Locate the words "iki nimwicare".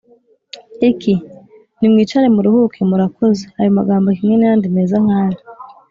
0.89-2.27